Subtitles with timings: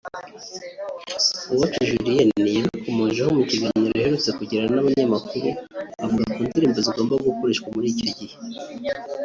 [1.53, 5.49] Uwacu Julienne yabikomojeho mu kiganiro aherutse kugirana n’abanyamakuru
[6.03, 8.35] avuga ku ndirimbo zigomba gukoreshwa muri icyo gihe